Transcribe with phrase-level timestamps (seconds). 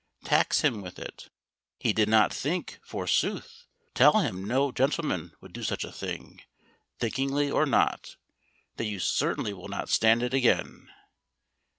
[0.23, 1.29] Tax him with it.
[1.77, 3.67] He did not think, forsooth!
[3.93, 6.41] Tell him no gentleman would do such a thing,
[6.99, 8.15] thinkingly or not;
[8.77, 10.89] that you certainly will not stand it again.